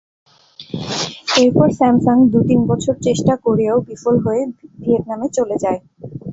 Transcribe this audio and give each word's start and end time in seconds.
এরপর 1.41 1.67
স্যামসাং 1.77 2.17
দু-তিন 2.31 2.61
বছর 2.67 2.95
চেষ্টা 3.07 3.33
করেও 3.45 3.75
বিফল 3.87 4.15
হয়ে 4.25 4.41
ভিয়েতনামে 4.79 5.27
চলে 5.37 5.55
যায়। 5.63 5.79